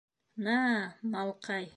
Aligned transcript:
—На-а-а, 0.45 0.89
малҡай! 1.17 1.69